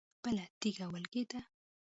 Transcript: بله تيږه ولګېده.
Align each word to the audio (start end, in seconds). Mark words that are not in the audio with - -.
بله 0.23 0.43
تيږه 0.59 0.85
ولګېده. 0.93 1.39